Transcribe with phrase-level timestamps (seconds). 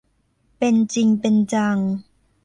[0.57, 1.77] เป็นจริงเป็นจัง